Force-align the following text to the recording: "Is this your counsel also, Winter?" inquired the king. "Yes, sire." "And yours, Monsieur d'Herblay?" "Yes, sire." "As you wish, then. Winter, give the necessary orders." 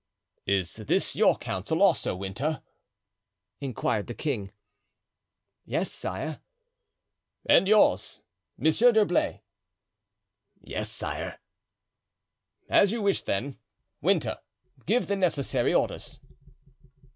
"Is 0.47 0.77
this 0.77 1.15
your 1.15 1.37
counsel 1.37 1.79
also, 1.83 2.15
Winter?" 2.15 2.63
inquired 3.59 4.07
the 4.07 4.15
king. 4.15 4.51
"Yes, 5.63 5.91
sire." 5.91 6.41
"And 7.45 7.67
yours, 7.67 8.23
Monsieur 8.57 8.91
d'Herblay?" 8.91 9.41
"Yes, 10.59 10.89
sire." 10.89 11.39
"As 12.67 12.91
you 12.91 13.03
wish, 13.03 13.21
then. 13.21 13.59
Winter, 14.01 14.39
give 14.87 15.05
the 15.05 15.15
necessary 15.15 15.71
orders." 15.71 16.19